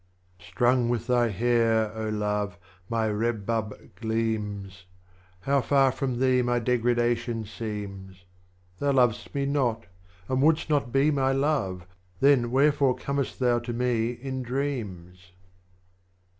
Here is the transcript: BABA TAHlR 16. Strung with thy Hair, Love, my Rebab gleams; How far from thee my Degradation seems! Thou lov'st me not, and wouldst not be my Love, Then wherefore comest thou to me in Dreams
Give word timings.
BABA 0.39 0.39
TAHlR 0.39 0.45
16. 0.45 0.53
Strung 0.55 0.89
with 0.89 1.05
thy 1.05 1.29
Hair, 1.29 2.11
Love, 2.11 2.57
my 2.89 3.05
Rebab 3.07 3.91
gleams; 3.93 4.85
How 5.41 5.61
far 5.61 5.91
from 5.91 6.19
thee 6.19 6.41
my 6.41 6.57
Degradation 6.57 7.45
seems! 7.45 8.25
Thou 8.79 8.93
lov'st 8.93 9.35
me 9.35 9.45
not, 9.45 9.85
and 10.27 10.41
wouldst 10.41 10.71
not 10.71 10.91
be 10.91 11.11
my 11.11 11.33
Love, 11.33 11.85
Then 12.19 12.49
wherefore 12.49 12.95
comest 12.95 13.37
thou 13.37 13.59
to 13.59 13.73
me 13.73 14.09
in 14.09 14.41
Dreams 14.41 15.33